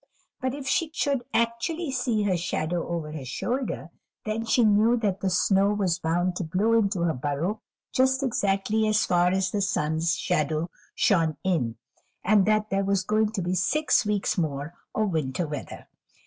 [0.41, 3.91] But if she should actually see her shadow over her shoulder,
[4.25, 7.61] then she knew that the snow was bound to blow into her burrow
[7.93, 11.75] just exactly as far as the sun's shadow shone in,
[12.23, 15.87] and that there was going to be six weeks more of winter weather.